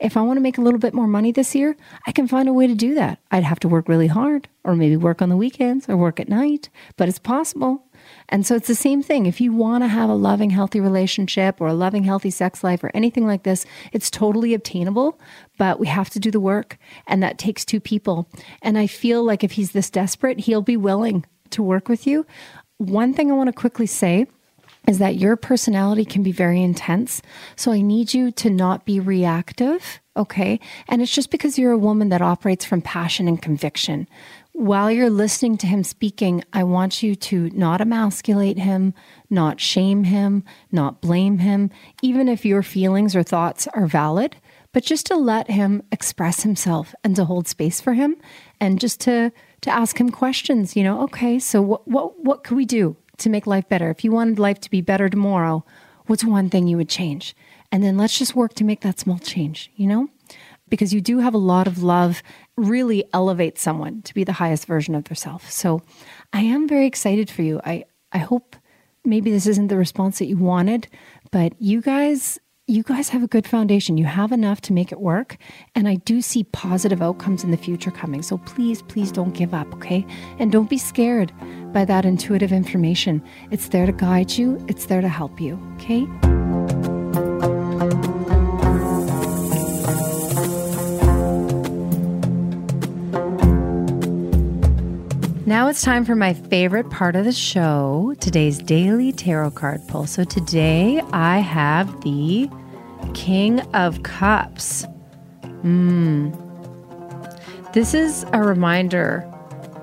If 0.00 0.16
I 0.16 0.22
want 0.22 0.36
to 0.36 0.40
make 0.42 0.58
a 0.58 0.60
little 0.60 0.78
bit 0.78 0.94
more 0.94 1.06
money 1.06 1.32
this 1.32 1.54
year, 1.54 1.76
I 2.06 2.12
can 2.12 2.28
find 2.28 2.48
a 2.48 2.52
way 2.52 2.66
to 2.66 2.74
do 2.74 2.94
that. 2.94 3.18
I'd 3.30 3.44
have 3.44 3.60
to 3.60 3.68
work 3.68 3.88
really 3.88 4.06
hard, 4.06 4.48
or 4.62 4.74
maybe 4.76 4.96
work 4.96 5.20
on 5.20 5.28
the 5.28 5.36
weekends, 5.36 5.88
or 5.88 5.96
work 5.96 6.20
at 6.20 6.28
night, 6.28 6.70
but 6.96 7.08
it's 7.08 7.18
possible. 7.18 7.84
And 8.28 8.46
so 8.46 8.54
it's 8.54 8.68
the 8.68 8.74
same 8.74 9.02
thing. 9.02 9.26
If 9.26 9.40
you 9.40 9.52
want 9.52 9.82
to 9.82 9.88
have 9.88 10.10
a 10.10 10.14
loving, 10.14 10.50
healthy 10.50 10.80
relationship 10.80 11.60
or 11.60 11.68
a 11.68 11.74
loving, 11.74 12.04
healthy 12.04 12.30
sex 12.30 12.62
life 12.62 12.84
or 12.84 12.90
anything 12.94 13.26
like 13.26 13.42
this, 13.42 13.66
it's 13.92 14.10
totally 14.10 14.54
obtainable, 14.54 15.18
but 15.58 15.80
we 15.80 15.86
have 15.86 16.10
to 16.10 16.20
do 16.20 16.30
the 16.30 16.40
work. 16.40 16.78
And 17.06 17.22
that 17.22 17.38
takes 17.38 17.64
two 17.64 17.80
people. 17.80 18.28
And 18.62 18.78
I 18.78 18.86
feel 18.86 19.24
like 19.24 19.42
if 19.42 19.52
he's 19.52 19.72
this 19.72 19.90
desperate, 19.90 20.40
he'll 20.40 20.62
be 20.62 20.76
willing 20.76 21.24
to 21.50 21.62
work 21.62 21.88
with 21.88 22.06
you. 22.06 22.26
One 22.78 23.14
thing 23.14 23.30
I 23.30 23.34
want 23.34 23.48
to 23.48 23.52
quickly 23.52 23.86
say 23.86 24.26
is 24.86 24.98
that 24.98 25.16
your 25.16 25.36
personality 25.36 26.04
can 26.04 26.22
be 26.22 26.32
very 26.32 26.62
intense. 26.62 27.22
So 27.56 27.72
I 27.72 27.80
need 27.80 28.14
you 28.14 28.30
to 28.32 28.50
not 28.50 28.84
be 28.84 29.00
reactive. 29.00 30.00
Okay. 30.16 30.60
And 30.88 31.02
it's 31.02 31.14
just 31.14 31.30
because 31.30 31.58
you're 31.58 31.72
a 31.72 31.78
woman 31.78 32.10
that 32.10 32.22
operates 32.22 32.64
from 32.64 32.82
passion 32.82 33.26
and 33.26 33.40
conviction. 33.40 34.06
While 34.52 34.90
you're 34.90 35.10
listening 35.10 35.56
to 35.58 35.66
him 35.66 35.82
speaking, 35.82 36.44
I 36.52 36.62
want 36.62 37.02
you 37.02 37.16
to 37.16 37.50
not 37.50 37.80
emasculate 37.80 38.58
him, 38.58 38.94
not 39.28 39.60
shame 39.60 40.04
him, 40.04 40.44
not 40.70 41.00
blame 41.00 41.38
him, 41.38 41.70
even 42.02 42.28
if 42.28 42.44
your 42.44 42.62
feelings 42.62 43.16
or 43.16 43.24
thoughts 43.24 43.66
are 43.74 43.88
valid, 43.88 44.36
but 44.70 44.84
just 44.84 45.06
to 45.06 45.16
let 45.16 45.50
him 45.50 45.82
express 45.90 46.42
himself 46.42 46.94
and 47.02 47.16
to 47.16 47.24
hold 47.24 47.48
space 47.48 47.80
for 47.80 47.94
him 47.94 48.16
and 48.60 48.80
just 48.80 49.00
to 49.00 49.32
to 49.62 49.70
ask 49.70 49.98
him 49.98 50.10
questions, 50.10 50.76
you 50.76 50.84
know, 50.84 51.02
okay, 51.02 51.38
so 51.38 51.60
what 51.60 51.88
what 51.88 52.22
what 52.22 52.44
could 52.44 52.56
we 52.56 52.64
do? 52.66 52.96
To 53.18 53.30
make 53.30 53.46
life 53.46 53.68
better, 53.68 53.90
if 53.90 54.04
you 54.04 54.12
wanted 54.12 54.38
life 54.38 54.60
to 54.60 54.70
be 54.70 54.80
better 54.80 55.08
tomorrow, 55.08 55.64
what's 56.06 56.24
one 56.24 56.50
thing 56.50 56.66
you 56.66 56.76
would 56.76 56.88
change? 56.88 57.34
And 57.72 57.82
then 57.82 57.96
let's 57.96 58.18
just 58.18 58.36
work 58.36 58.54
to 58.54 58.64
make 58.64 58.82
that 58.82 59.00
small 59.00 59.18
change, 59.18 59.70
you 59.76 59.86
know? 59.86 60.08
Because 60.68 60.94
you 60.94 61.00
do 61.00 61.18
have 61.18 61.34
a 61.34 61.38
lot 61.38 61.66
of 61.66 61.82
love, 61.82 62.22
really 62.56 63.04
elevate 63.12 63.58
someone 63.58 64.02
to 64.02 64.14
be 64.14 64.24
the 64.24 64.32
highest 64.32 64.66
version 64.66 64.94
of 64.94 65.04
themselves. 65.04 65.52
So 65.52 65.82
I 66.32 66.40
am 66.40 66.68
very 66.68 66.86
excited 66.86 67.30
for 67.30 67.42
you. 67.42 67.60
I, 67.64 67.84
I 68.12 68.18
hope 68.18 68.56
maybe 69.04 69.30
this 69.30 69.46
isn't 69.46 69.68
the 69.68 69.76
response 69.76 70.18
that 70.18 70.26
you 70.26 70.36
wanted, 70.36 70.88
but 71.30 71.60
you 71.60 71.80
guys 71.80 72.38
you 72.66 72.82
guys 72.82 73.10
have 73.10 73.22
a 73.22 73.28
good 73.28 73.46
foundation. 73.46 73.98
You 73.98 74.06
have 74.06 74.32
enough 74.32 74.62
to 74.62 74.72
make 74.72 74.90
it 74.90 75.00
work. 75.00 75.36
And 75.74 75.86
I 75.86 75.96
do 75.96 76.22
see 76.22 76.44
positive 76.44 77.02
outcomes 77.02 77.44
in 77.44 77.50
the 77.50 77.58
future 77.58 77.90
coming. 77.90 78.22
So 78.22 78.38
please, 78.38 78.80
please 78.82 79.12
don't 79.12 79.34
give 79.34 79.52
up, 79.52 79.72
okay? 79.74 80.06
And 80.38 80.50
don't 80.50 80.70
be 80.70 80.78
scared 80.78 81.32
by 81.74 81.84
that 81.84 82.06
intuitive 82.06 82.52
information. 82.52 83.22
It's 83.50 83.68
there 83.68 83.86
to 83.86 83.92
guide 83.92 84.32
you, 84.32 84.64
it's 84.66 84.86
there 84.86 85.02
to 85.02 85.08
help 85.08 85.40
you, 85.40 85.60
okay? 85.74 87.03
Now 95.54 95.68
it's 95.68 95.82
time 95.82 96.04
for 96.04 96.16
my 96.16 96.34
favorite 96.34 96.90
part 96.90 97.14
of 97.14 97.24
the 97.24 97.30
show, 97.30 98.16
today's 98.18 98.58
daily 98.58 99.12
tarot 99.12 99.52
card 99.52 99.86
pull. 99.86 100.04
So 100.08 100.24
today 100.24 101.00
I 101.12 101.38
have 101.38 102.00
the 102.00 102.50
King 103.14 103.60
of 103.72 104.02
Cups. 104.02 104.84
Hmm. 105.62 106.32
This 107.72 107.94
is 107.94 108.26
a 108.32 108.42
reminder 108.42 109.32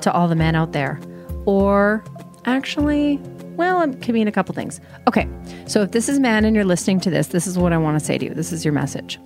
to 0.02 0.12
all 0.12 0.28
the 0.28 0.36
men 0.36 0.56
out 0.56 0.74
there, 0.74 1.00
or 1.46 2.04
actually, 2.44 3.16
well, 3.56 3.82
it 3.82 4.02
can 4.02 4.14
mean 4.14 4.28
a 4.28 4.32
couple 4.34 4.54
things. 4.54 4.82
Okay, 5.08 5.26
so 5.68 5.84
if 5.84 5.92
this 5.92 6.10
is 6.10 6.20
man 6.20 6.44
and 6.44 6.54
you're 6.54 6.66
listening 6.66 7.00
to 7.00 7.10
this, 7.10 7.28
this 7.28 7.48
is 7.48 7.58
what 7.58 7.72
I 7.72 7.78
want 7.78 7.98
to 7.98 8.06
say 8.06 8.18
to 8.18 8.26
you. 8.26 8.34
This 8.34 8.52
is 8.52 8.66
your 8.66 8.74
message. 8.74 9.22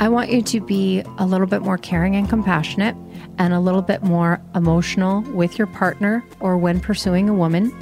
I 0.00 0.10
want 0.10 0.30
you 0.30 0.42
to 0.42 0.60
be 0.60 1.02
a 1.16 1.24
little 1.24 1.46
bit 1.46 1.62
more 1.62 1.78
caring 1.78 2.14
and 2.14 2.28
compassionate 2.28 2.94
and 3.38 3.52
a 3.52 3.60
little 3.60 3.82
bit 3.82 4.02
more 4.02 4.40
emotional 4.54 5.22
with 5.32 5.58
your 5.58 5.66
partner 5.66 6.24
or 6.40 6.56
when 6.56 6.80
pursuing 6.80 7.28
a 7.28 7.34
woman. 7.34 7.72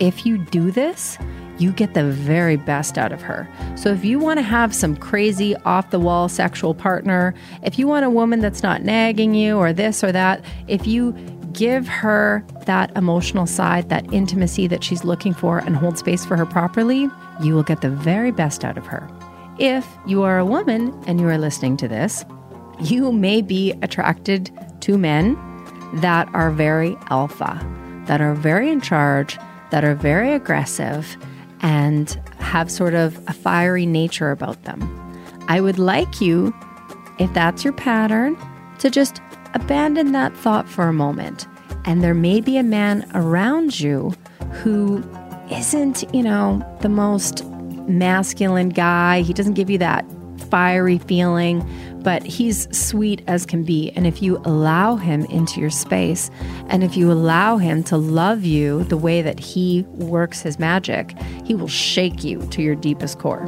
If 0.00 0.26
you 0.26 0.38
do 0.38 0.70
this, 0.70 1.18
you 1.58 1.72
get 1.72 1.94
the 1.94 2.04
very 2.04 2.56
best 2.56 2.98
out 2.98 3.12
of 3.12 3.22
her. 3.22 3.48
So 3.76 3.90
if 3.90 4.04
you 4.04 4.18
want 4.18 4.38
to 4.38 4.42
have 4.42 4.74
some 4.74 4.96
crazy 4.96 5.54
off 5.58 5.90
the 5.90 6.00
wall 6.00 6.28
sexual 6.28 6.74
partner, 6.74 7.34
if 7.62 7.78
you 7.78 7.86
want 7.86 8.04
a 8.04 8.10
woman 8.10 8.40
that's 8.40 8.62
not 8.62 8.82
nagging 8.82 9.34
you 9.34 9.56
or 9.58 9.72
this 9.72 10.02
or 10.02 10.12
that, 10.12 10.44
if 10.66 10.86
you 10.86 11.12
give 11.52 11.86
her 11.86 12.44
that 12.66 12.96
emotional 12.96 13.46
side, 13.46 13.90
that 13.90 14.10
intimacy 14.12 14.66
that 14.66 14.82
she's 14.82 15.04
looking 15.04 15.34
for 15.34 15.58
and 15.58 15.76
hold 15.76 15.98
space 15.98 16.24
for 16.24 16.36
her 16.36 16.46
properly, 16.46 17.08
you 17.42 17.54
will 17.54 17.62
get 17.62 17.80
the 17.82 17.90
very 17.90 18.30
best 18.30 18.64
out 18.64 18.78
of 18.78 18.86
her. 18.86 19.08
If 19.58 19.86
you 20.06 20.22
are 20.22 20.38
a 20.38 20.46
woman 20.46 20.98
and 21.06 21.20
you 21.20 21.28
are 21.28 21.38
listening 21.38 21.76
to 21.78 21.88
this, 21.88 22.24
you 22.80 23.12
may 23.12 23.42
be 23.42 23.72
attracted 23.82 24.50
to 24.82 24.98
men 24.98 25.36
that 25.94 26.28
are 26.34 26.50
very 26.50 26.96
alpha, 27.10 27.60
that 28.06 28.20
are 28.20 28.34
very 28.34 28.70
in 28.70 28.80
charge, 28.80 29.38
that 29.70 29.84
are 29.84 29.94
very 29.94 30.32
aggressive, 30.32 31.16
and 31.60 32.20
have 32.38 32.70
sort 32.70 32.94
of 32.94 33.18
a 33.26 33.32
fiery 33.32 33.86
nature 33.86 34.30
about 34.30 34.62
them. 34.64 34.80
I 35.48 35.60
would 35.60 35.78
like 35.78 36.20
you, 36.20 36.54
if 37.18 37.32
that's 37.32 37.64
your 37.64 37.72
pattern, 37.72 38.36
to 38.78 38.90
just 38.90 39.20
abandon 39.54 40.12
that 40.12 40.36
thought 40.36 40.68
for 40.68 40.88
a 40.88 40.92
moment. 40.92 41.46
And 41.84 42.02
there 42.02 42.14
may 42.14 42.40
be 42.40 42.56
a 42.56 42.62
man 42.62 43.08
around 43.14 43.80
you 43.80 44.14
who 44.52 45.02
isn't, 45.50 46.04
you 46.14 46.22
know, 46.22 46.64
the 46.80 46.88
most 46.88 47.44
masculine 47.88 48.70
guy. 48.70 49.22
He 49.22 49.32
doesn't 49.32 49.54
give 49.54 49.68
you 49.68 49.78
that 49.78 50.04
fiery 50.50 50.98
feeling, 50.98 51.60
but 52.02 52.22
he's 52.22 52.68
sweet 52.76 53.22
as 53.26 53.46
can 53.46 53.62
be. 53.62 53.90
And 53.92 54.06
if 54.06 54.22
you 54.22 54.38
allow 54.44 54.96
him 54.96 55.24
into 55.26 55.60
your 55.60 55.70
space, 55.70 56.30
and 56.68 56.82
if 56.82 56.96
you 56.96 57.10
allow 57.10 57.56
him 57.56 57.82
to 57.84 57.96
love 57.96 58.44
you 58.44 58.84
the 58.84 58.96
way 58.96 59.22
that 59.22 59.38
he 59.38 59.82
works 59.88 60.42
his 60.42 60.58
magic, 60.58 61.16
he 61.44 61.54
will 61.54 61.68
shake 61.68 62.24
you 62.24 62.46
to 62.48 62.62
your 62.62 62.74
deepest 62.74 63.18
core. 63.18 63.46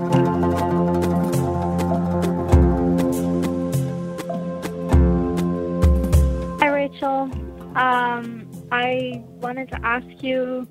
Hi, 6.61 6.69
Rachel. 6.69 7.31
Um, 7.77 8.49
I 8.71 9.23
wanted 9.41 9.69
to 9.71 9.85
ask 9.85 10.07
you 10.23 10.67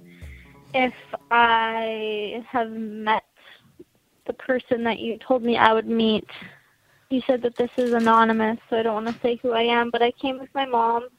if 0.73 0.93
I 1.31 2.43
have 2.49 2.71
met 2.71 3.23
the 4.25 4.33
person 4.33 4.83
that 4.85 4.99
you 4.99 5.17
told 5.17 5.43
me 5.43 5.57
I 5.57 5.73
would 5.73 5.87
meet. 5.87 6.25
You 7.13 7.21
said 7.27 7.43
that 7.43 7.55
this 7.57 7.69
is 7.77 7.93
anonymous, 7.93 8.57
so 8.67 8.75
I 8.75 8.81
don't 8.81 9.03
want 9.03 9.15
to 9.15 9.21
say 9.21 9.35
who 9.35 9.51
I 9.51 9.61
am, 9.61 9.91
but 9.91 10.01
I 10.01 10.09
came 10.19 10.39
with 10.39 10.49
my 10.55 10.65
mom 10.65 11.09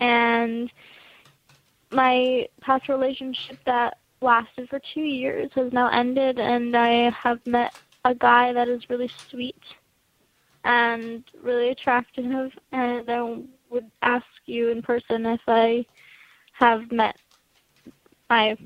and 0.00 0.68
my 1.92 2.48
past 2.60 2.88
relationship 2.88 3.56
that 3.64 3.98
lasted 4.20 4.68
for 4.68 4.80
two 4.92 5.02
years 5.02 5.48
has 5.54 5.72
now 5.72 5.90
ended 5.90 6.40
and 6.40 6.76
I 6.76 7.10
have 7.10 7.38
met 7.46 7.72
a 8.04 8.16
guy 8.16 8.52
that 8.52 8.66
is 8.66 8.90
really 8.90 9.08
sweet 9.30 9.62
and 10.64 11.22
really 11.40 11.68
attractive 11.68 12.50
and 12.72 13.08
I 13.08 13.36
would 13.70 13.88
ask 14.02 14.26
you 14.46 14.70
in 14.70 14.82
person 14.82 15.24
if 15.24 15.40
I 15.46 15.86
have 16.54 16.90
met 16.90 17.14
my 18.28 18.56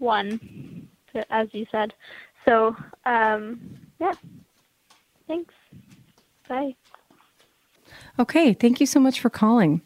one 0.00 0.88
as 1.30 1.46
you 1.52 1.64
said. 1.70 1.94
So, 2.44 2.74
um, 3.06 3.78
yeah. 4.00 4.14
Thanks. 5.28 5.54
Bye. 6.52 6.76
Okay. 8.18 8.52
Thank 8.52 8.78
you 8.78 8.84
so 8.84 9.00
much 9.00 9.20
for 9.20 9.30
calling. 9.30 9.80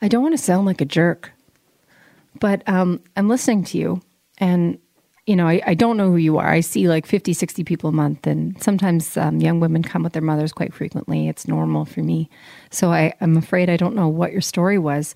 I 0.00 0.08
don't 0.08 0.22
want 0.22 0.32
to 0.32 0.42
sound 0.42 0.64
like 0.64 0.80
a 0.80 0.86
jerk, 0.86 1.30
but 2.40 2.66
um, 2.66 3.02
I'm 3.16 3.28
listening 3.28 3.64
to 3.64 3.76
you. 3.76 4.00
And, 4.38 4.78
you 5.26 5.36
know, 5.36 5.46
I, 5.46 5.60
I, 5.66 5.74
don't 5.74 5.98
know 5.98 6.10
who 6.10 6.16
you 6.16 6.38
are. 6.38 6.48
I 6.48 6.60
see 6.60 6.88
like 6.88 7.04
50, 7.04 7.34
60 7.34 7.64
people 7.64 7.90
a 7.90 7.92
month. 7.92 8.26
And 8.26 8.60
sometimes 8.62 9.18
um, 9.18 9.40
young 9.40 9.60
women 9.60 9.82
come 9.82 10.02
with 10.02 10.14
their 10.14 10.22
mothers 10.22 10.54
quite 10.54 10.72
frequently. 10.72 11.28
It's 11.28 11.46
normal 11.46 11.84
for 11.84 12.00
me. 12.00 12.30
So 12.70 12.92
I, 12.92 13.12
I'm 13.20 13.36
afraid 13.36 13.68
I 13.68 13.76
don't 13.76 13.94
know 13.94 14.08
what 14.08 14.32
your 14.32 14.40
story 14.40 14.78
was. 14.78 15.14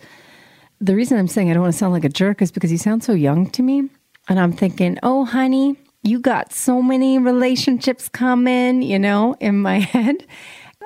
The 0.83 0.95
reason 0.95 1.17
I'm 1.17 1.29
saying 1.29 1.51
I 1.51 1.55
don't 1.55 1.63
want 1.63 1.73
to 1.73 1.79
sound 1.79 1.95
like 1.95 2.05
a 2.05 2.11
jerk 2.11 2.43
is 2.43 2.53
because 2.53 2.71
you 2.71 2.79
sound 2.79 3.05
so 3.05 3.13
young 3.15 3.49
to 3.53 3.63
me. 3.63 3.89
And 4.29 4.39
I'm 4.39 4.53
thinking, 4.53 4.99
oh, 5.03 5.25
honey, 5.25 5.77
you 6.03 6.19
got 6.19 6.53
so 6.53 6.83
many 6.83 7.19
relationships 7.19 8.09
coming, 8.09 8.83
you 8.83 8.99
know, 8.99 9.35
in 9.41 9.61
my 9.61 9.79
head. 9.81 10.27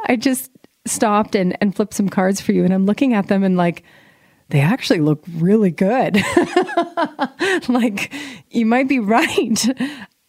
I 0.04 0.16
just 0.16 0.50
stopped 0.86 1.34
and, 1.34 1.56
and 1.60 1.74
flipped 1.74 1.94
some 1.94 2.08
cards 2.08 2.40
for 2.40 2.52
you, 2.52 2.64
and 2.64 2.72
I'm 2.72 2.86
looking 2.86 3.14
at 3.14 3.28
them 3.28 3.42
and 3.42 3.56
like, 3.56 3.84
they 4.50 4.60
actually 4.60 5.00
look 5.00 5.24
really 5.36 5.70
good. 5.70 6.20
like, 7.68 8.12
you 8.50 8.66
might 8.66 8.88
be 8.88 8.98
right. 9.00 9.66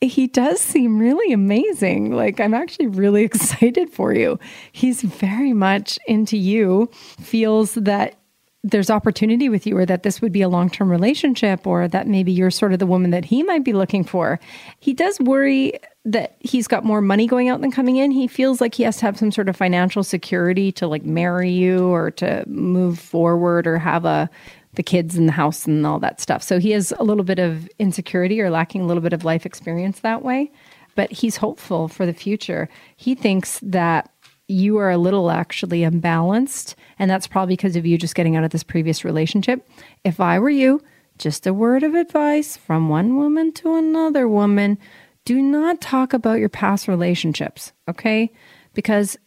He 0.02 0.28
does 0.28 0.62
seem 0.62 1.00
really 1.00 1.34
amazing. 1.34 2.12
Like, 2.14 2.40
I'm 2.40 2.54
actually 2.54 2.88
really 2.88 3.24
excited 3.26 3.90
for 3.90 4.14
you. 4.14 4.40
He's 4.72 5.02
very 5.02 5.54
much 5.54 6.00
into 6.08 6.38
you, 6.38 6.90
feels 7.20 7.74
that 7.76 8.16
there's 8.64 8.90
opportunity 8.90 9.48
with 9.48 9.68
you 9.68 9.78
or 9.78 9.86
that 9.86 10.02
this 10.02 10.22
would 10.22 10.32
be 10.32 10.42
a 10.42 10.50
long-term 10.50 10.90
relationship 10.90 11.68
or 11.68 11.88
that 11.88 12.08
maybe 12.08 12.32
you're 12.32 12.50
sort 12.50 12.74
of 12.74 12.80
the 12.80 12.88
woman 12.88 13.12
that 13.12 13.26
he 13.26 13.44
might 13.44 13.64
be 13.64 13.74
looking 13.74 14.04
for. 14.04 14.40
He 14.80 14.92
does 14.92 15.20
worry 15.20 15.74
that 16.06 16.36
he's 16.40 16.68
got 16.68 16.86
more 16.86 17.02
money 17.02 17.26
going 17.26 17.50
out 17.50 17.62
than 17.62 17.72
coming 17.72 17.98
in. 17.98 18.12
He 18.12 18.28
feels 18.28 18.62
like 18.62 18.76
he 18.76 18.84
has 18.84 18.98
to 18.98 19.06
have 19.06 19.18
some 19.18 19.32
sort 19.32 19.50
of 19.50 19.58
financial 19.58 20.04
security 20.04 20.72
to 20.74 20.88
like 20.88 21.04
marry 21.04 21.52
you 21.52 21.88
or 21.88 22.12
to 22.12 22.44
move 22.48 23.00
forward 23.00 23.68
or 23.68 23.80
have 23.80 24.06
a 24.06 24.30
the 24.76 24.84
kids 24.84 25.16
in 25.16 25.26
the 25.26 25.32
house 25.32 25.66
and 25.66 25.86
all 25.88 26.00
that 26.00 26.20
stuff. 26.20 26.44
So 26.44 26.60
he 26.60 26.72
has 26.72 26.94
a 27.00 27.04
little 27.04 27.24
bit 27.24 27.40
of 27.40 27.70
insecurity 27.80 28.42
or 28.42 28.50
lacking 28.50 28.82
a 28.82 28.86
little 28.86 29.02
bit 29.02 29.14
of 29.14 29.24
life 29.24 29.46
experience 29.46 30.02
that 30.02 30.22
way, 30.22 30.52
but 30.96 31.10
he's 31.12 31.38
hopeful 31.38 31.88
for 31.88 32.06
the 32.06 32.14
future. 32.14 32.68
He 32.98 33.16
thinks 33.16 33.60
that 33.64 34.12
you 34.48 34.78
are 34.78 34.92
a 34.92 34.98
little 34.98 35.32
actually 35.32 35.80
imbalanced. 35.80 36.76
And 37.00 37.10
that's 37.10 37.28
probably 37.28 37.56
because 37.56 37.76
of 37.76 37.86
you 37.86 37.98
just 37.98 38.16
getting 38.16 38.36
out 38.36 38.44
of 38.44 38.52
this 38.52 38.64
previous 38.64 39.04
relationship. 39.04 39.68
If 40.04 40.20
I 40.20 40.40
were 40.40 40.50
you, 40.50 40.82
just 41.18 41.48
a 41.48 41.54
word 41.54 41.84
of 41.84 41.96
advice 41.96 42.58
from 42.58 42.90
one 42.90 43.16
woman 43.16 43.54
to 43.54 43.76
another 43.76 44.28
woman 44.28 44.78
do 45.26 45.42
not 45.42 45.82
talk 45.82 46.14
about 46.14 46.40
your 46.40 46.50
past 46.50 46.88
relationships, 46.88 47.74
okay? 47.90 48.32
Because 48.74 49.18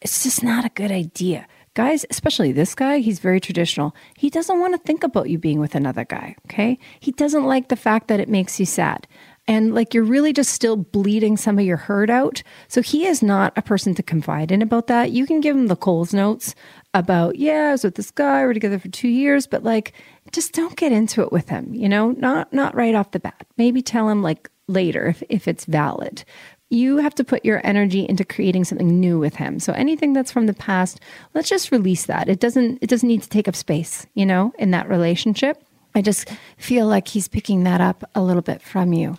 it's 0.00 0.22
just 0.22 0.42
not 0.42 0.64
a 0.64 0.70
good 0.70 0.90
idea. 0.90 1.46
Guys, 1.74 2.04
especially 2.10 2.52
this 2.52 2.74
guy, 2.74 2.98
he's 2.98 3.18
very 3.18 3.40
traditional. 3.40 3.94
He 4.16 4.28
doesn't 4.28 4.60
want 4.60 4.74
to 4.74 4.78
think 4.78 5.04
about 5.04 5.30
you 5.30 5.38
being 5.38 5.60
with 5.60 5.74
another 5.74 6.04
guy, 6.04 6.36
okay? 6.46 6.78
He 7.00 7.12
doesn't 7.12 7.44
like 7.44 7.68
the 7.68 7.76
fact 7.76 8.08
that 8.08 8.20
it 8.20 8.28
makes 8.28 8.60
you 8.60 8.66
sad. 8.66 9.06
and 9.48 9.74
like 9.74 9.92
you're 9.92 10.04
really 10.04 10.32
just 10.32 10.52
still 10.52 10.76
bleeding 10.76 11.36
some 11.36 11.58
of 11.58 11.64
your 11.64 11.76
hurt 11.76 12.10
out. 12.10 12.42
So 12.68 12.80
he 12.80 13.06
is 13.06 13.22
not 13.22 13.52
a 13.56 13.62
person 13.62 13.94
to 13.96 14.02
confide 14.02 14.52
in 14.52 14.62
about 14.62 14.86
that. 14.86 15.10
You 15.10 15.26
can 15.26 15.40
give 15.40 15.56
him 15.56 15.66
the 15.66 15.76
Coles 15.76 16.14
notes 16.14 16.54
about, 16.94 17.36
yeah, 17.36 17.68
I 17.68 17.72
was 17.72 17.84
with 17.84 17.96
this 17.96 18.10
guy, 18.10 18.44
we're 18.44 18.54
together 18.54 18.78
for 18.78 18.88
two 18.88 19.08
years, 19.08 19.46
but 19.46 19.64
like 19.64 19.92
just 20.30 20.52
don't 20.52 20.76
get 20.76 20.92
into 20.92 21.22
it 21.22 21.32
with 21.32 21.48
him, 21.48 21.74
you 21.74 21.88
know, 21.88 22.12
not 22.12 22.52
not 22.52 22.74
right 22.74 22.94
off 22.94 23.10
the 23.10 23.20
bat. 23.20 23.46
Maybe 23.56 23.82
tell 23.82 24.08
him 24.08 24.22
like 24.22 24.48
later 24.68 25.08
if, 25.08 25.22
if 25.28 25.48
it's 25.48 25.64
valid. 25.64 26.24
You 26.70 26.98
have 26.98 27.14
to 27.16 27.24
put 27.24 27.44
your 27.44 27.60
energy 27.64 28.06
into 28.08 28.24
creating 28.24 28.64
something 28.64 28.98
new 28.98 29.18
with 29.18 29.36
him. 29.36 29.60
So 29.60 29.74
anything 29.74 30.14
that's 30.14 30.32
from 30.32 30.46
the 30.46 30.54
past, 30.54 31.00
let's 31.34 31.48
just 31.48 31.70
release 31.70 32.06
that. 32.06 32.28
It 32.28 32.40
doesn't 32.40 32.78
it 32.80 32.88
doesn't 32.88 33.08
need 33.08 33.22
to 33.22 33.28
take 33.28 33.46
up 33.48 33.56
space, 33.56 34.06
you 34.14 34.24
know, 34.24 34.52
in 34.58 34.70
that 34.70 34.88
relationship. 34.88 35.62
I 35.94 36.00
just 36.00 36.30
feel 36.56 36.86
like 36.86 37.08
he's 37.08 37.28
picking 37.28 37.64
that 37.64 37.82
up 37.82 38.04
a 38.14 38.22
little 38.22 38.42
bit 38.42 38.62
from 38.62 38.94
you. 38.94 39.18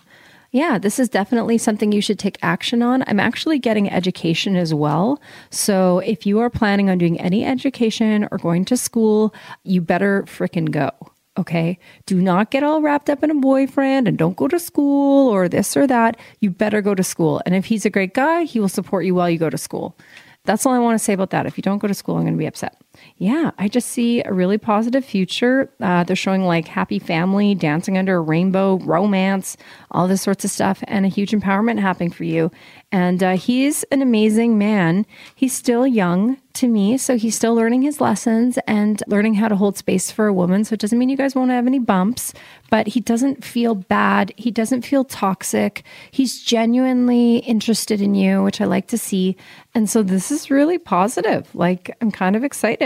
Yeah, 0.50 0.78
this 0.78 1.00
is 1.00 1.08
definitely 1.08 1.58
something 1.58 1.90
you 1.90 2.00
should 2.00 2.18
take 2.18 2.38
action 2.40 2.80
on. 2.80 3.02
I'm 3.08 3.18
actually 3.18 3.58
getting 3.58 3.90
education 3.90 4.54
as 4.54 4.72
well. 4.72 5.20
So 5.50 5.98
if 5.98 6.26
you 6.26 6.38
are 6.38 6.48
planning 6.48 6.88
on 6.88 6.98
doing 6.98 7.20
any 7.20 7.44
education 7.44 8.28
or 8.30 8.38
going 8.38 8.64
to 8.66 8.76
school, 8.76 9.34
you 9.64 9.80
better 9.80 10.22
fricking 10.22 10.70
go. 10.70 10.92
Okay. 11.36 11.78
Do 12.06 12.20
not 12.20 12.50
get 12.50 12.62
all 12.62 12.80
wrapped 12.80 13.10
up 13.10 13.24
in 13.24 13.30
a 13.30 13.34
boyfriend 13.34 14.06
and 14.06 14.16
don't 14.16 14.36
go 14.36 14.46
to 14.46 14.60
school 14.60 15.28
or 15.28 15.48
this 15.48 15.76
or 15.76 15.86
that. 15.86 16.16
You 16.40 16.50
better 16.50 16.80
go 16.80 16.94
to 16.94 17.02
school. 17.02 17.42
And 17.44 17.54
if 17.54 17.64
he's 17.64 17.84
a 17.84 17.90
great 17.90 18.14
guy, 18.14 18.44
he 18.44 18.60
will 18.60 18.68
support 18.68 19.04
you 19.04 19.16
while 19.16 19.28
you 19.28 19.38
go 19.38 19.50
to 19.50 19.58
school. 19.58 19.96
That's 20.44 20.64
all 20.64 20.72
I 20.72 20.78
want 20.78 20.94
to 20.94 21.04
say 21.04 21.12
about 21.12 21.30
that. 21.30 21.46
If 21.46 21.58
you 21.58 21.62
don't 21.62 21.78
go 21.78 21.88
to 21.88 21.94
school, 21.94 22.16
I'm 22.16 22.22
going 22.22 22.34
to 22.34 22.38
be 22.38 22.46
upset. 22.46 22.80
Yeah, 23.16 23.50
I 23.58 23.68
just 23.68 23.88
see 23.88 24.22
a 24.22 24.32
really 24.32 24.58
positive 24.58 25.04
future. 25.04 25.70
Uh, 25.80 26.04
they're 26.04 26.16
showing 26.16 26.44
like 26.44 26.68
happy 26.68 26.98
family, 26.98 27.54
dancing 27.54 27.96
under 27.96 28.16
a 28.16 28.20
rainbow, 28.20 28.78
romance, 28.78 29.56
all 29.90 30.08
this 30.08 30.22
sorts 30.22 30.44
of 30.44 30.50
stuff, 30.50 30.82
and 30.86 31.04
a 31.04 31.08
huge 31.08 31.30
empowerment 31.30 31.78
happening 31.80 32.10
for 32.10 32.24
you. 32.24 32.50
And 32.92 33.22
uh, 33.22 33.36
he's 33.36 33.82
an 33.84 34.02
amazing 34.02 34.56
man. 34.56 35.04
He's 35.34 35.52
still 35.52 35.86
young 35.86 36.36
to 36.54 36.68
me, 36.68 36.96
so 36.96 37.16
he's 37.16 37.34
still 37.34 37.54
learning 37.54 37.82
his 37.82 38.00
lessons 38.00 38.56
and 38.68 39.02
learning 39.08 39.34
how 39.34 39.48
to 39.48 39.56
hold 39.56 39.76
space 39.76 40.12
for 40.12 40.28
a 40.28 40.32
woman. 40.32 40.62
So 40.62 40.74
it 40.74 40.80
doesn't 40.80 40.96
mean 40.96 41.08
you 41.08 41.16
guys 41.16 41.34
won't 41.34 41.50
have 41.50 41.66
any 41.66 41.80
bumps, 41.80 42.32
but 42.70 42.86
he 42.86 43.00
doesn't 43.00 43.44
feel 43.44 43.74
bad. 43.74 44.32
He 44.36 44.52
doesn't 44.52 44.82
feel 44.82 45.04
toxic. 45.04 45.82
He's 46.12 46.40
genuinely 46.40 47.38
interested 47.38 48.00
in 48.00 48.14
you, 48.14 48.44
which 48.44 48.60
I 48.60 48.66
like 48.66 48.86
to 48.88 48.98
see. 48.98 49.36
And 49.74 49.90
so 49.90 50.04
this 50.04 50.30
is 50.30 50.48
really 50.48 50.78
positive. 50.78 51.52
Like, 51.52 51.96
I'm 52.00 52.12
kind 52.12 52.36
of 52.36 52.44
excited, 52.44 52.83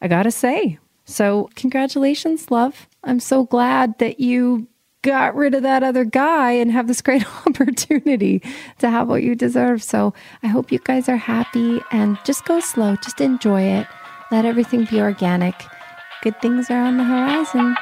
I 0.00 0.08
gotta 0.08 0.30
say. 0.30 0.78
So, 1.04 1.50
congratulations, 1.54 2.50
love. 2.50 2.88
I'm 3.04 3.20
so 3.20 3.44
glad 3.44 3.98
that 3.98 4.20
you 4.20 4.68
got 5.02 5.34
rid 5.34 5.54
of 5.54 5.62
that 5.64 5.82
other 5.82 6.04
guy 6.04 6.52
and 6.52 6.70
have 6.70 6.86
this 6.86 7.02
great 7.02 7.24
opportunity 7.46 8.40
to 8.78 8.88
have 8.88 9.08
what 9.08 9.22
you 9.22 9.34
deserve. 9.34 9.82
So 9.82 10.14
I 10.42 10.46
hope 10.46 10.72
you 10.72 10.78
guys 10.78 11.08
are 11.08 11.16
happy 11.16 11.80
and 11.90 12.18
just 12.24 12.44
go 12.44 12.60
slow, 12.60 12.96
just 12.96 13.20
enjoy 13.20 13.62
it. 13.62 13.86
Let 14.30 14.44
everything 14.44 14.84
be 14.84 15.00
organic. 15.00 15.54
Good 16.22 16.40
things 16.40 16.70
are 16.70 16.80
on 16.80 16.96
the 16.96 17.04
horizon. 17.04 17.76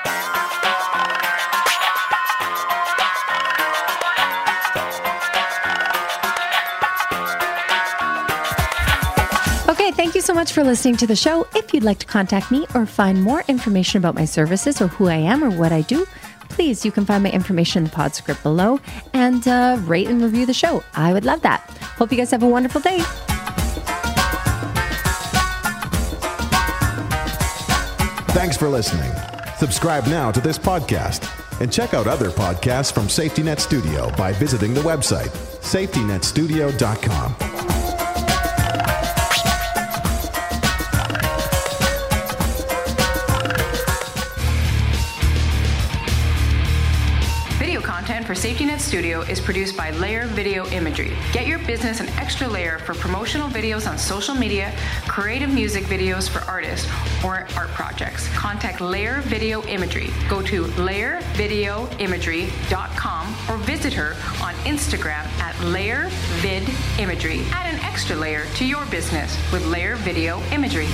So 10.30 10.34
much 10.34 10.52
for 10.52 10.62
listening 10.62 10.96
to 10.96 11.08
the 11.08 11.16
show. 11.16 11.44
If 11.56 11.74
you'd 11.74 11.82
like 11.82 11.98
to 11.98 12.06
contact 12.06 12.52
me 12.52 12.64
or 12.76 12.86
find 12.86 13.20
more 13.20 13.42
information 13.48 13.98
about 13.98 14.14
my 14.14 14.24
services 14.24 14.80
or 14.80 14.86
who 14.86 15.08
I 15.08 15.16
am 15.16 15.42
or 15.42 15.50
what 15.50 15.72
I 15.72 15.80
do, 15.80 16.06
please, 16.48 16.84
you 16.84 16.92
can 16.92 17.04
find 17.04 17.24
my 17.24 17.32
information 17.32 17.80
in 17.80 17.84
the 17.86 17.90
pod 17.90 18.14
script 18.14 18.44
below 18.44 18.78
and 19.12 19.48
uh, 19.48 19.76
rate 19.86 20.06
and 20.06 20.22
review 20.22 20.46
the 20.46 20.54
show. 20.54 20.84
I 20.94 21.12
would 21.12 21.24
love 21.24 21.42
that. 21.42 21.68
Hope 21.96 22.12
you 22.12 22.16
guys 22.16 22.30
have 22.30 22.44
a 22.44 22.48
wonderful 22.48 22.80
day. 22.80 23.00
Thanks 28.30 28.56
for 28.56 28.68
listening. 28.68 29.10
Subscribe 29.56 30.06
now 30.06 30.30
to 30.30 30.40
this 30.40 30.60
podcast 30.60 31.26
and 31.60 31.72
check 31.72 31.92
out 31.92 32.06
other 32.06 32.30
podcasts 32.30 32.92
from 32.92 33.08
Safety 33.08 33.42
Net 33.42 33.58
Studio 33.58 34.12
by 34.12 34.32
visiting 34.34 34.74
the 34.74 34.82
website 34.82 35.30
safetynetstudio.com. 35.60 37.49
Content 48.10 48.26
for 48.26 48.34
Safety 48.34 48.64
Net 48.64 48.80
Studio 48.80 49.20
is 49.20 49.40
produced 49.40 49.76
by 49.76 49.92
Layer 49.92 50.26
Video 50.26 50.66
Imagery. 50.70 51.12
Get 51.32 51.46
your 51.46 51.60
business 51.60 52.00
an 52.00 52.08
extra 52.18 52.48
layer 52.48 52.80
for 52.80 52.94
promotional 52.94 53.48
videos 53.48 53.88
on 53.88 53.96
social 53.96 54.34
media, 54.34 54.74
creative 55.06 55.48
music 55.48 55.84
videos 55.84 56.28
for 56.28 56.40
artists, 56.50 56.88
or 57.24 57.46
art 57.54 57.68
projects. 57.68 58.26
Contact 58.34 58.80
Layer 58.80 59.20
Video 59.26 59.62
Imagery. 59.68 60.10
Go 60.28 60.42
to 60.42 60.64
layervideoimagery.com 60.64 63.36
or 63.48 63.58
visit 63.58 63.92
her 63.92 64.16
on 64.42 64.54
Instagram 64.64 65.24
at 65.38 65.54
layervidimagery. 65.66 67.48
Add 67.52 67.72
an 67.72 67.78
extra 67.84 68.16
layer 68.16 68.44
to 68.56 68.64
your 68.64 68.84
business 68.86 69.38
with 69.52 69.64
Layer 69.66 69.94
Video 69.94 70.42
Imagery. 70.50 70.88